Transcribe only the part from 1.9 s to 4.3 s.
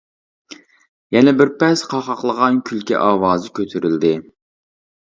قاقاقلىغان كۈلكە ئاۋازى كۆتۈرۈلدى.